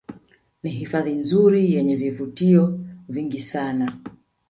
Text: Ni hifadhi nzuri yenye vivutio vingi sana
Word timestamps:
Ni 0.63 0.69
hifadhi 0.71 1.11
nzuri 1.13 1.73
yenye 1.73 1.95
vivutio 1.95 2.79
vingi 3.09 3.39
sana 3.41 3.99